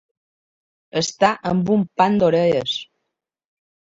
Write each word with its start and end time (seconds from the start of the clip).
Estar 1.01 1.29
amb 1.51 1.69
un 1.75 1.85
pam 2.01 2.17
d'orelles. 2.23 2.73